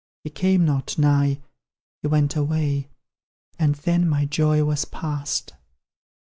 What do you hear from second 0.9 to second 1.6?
nigh